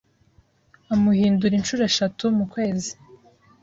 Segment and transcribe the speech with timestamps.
[0.93, 2.91] Amuhindura inshuro eshatu mukwezi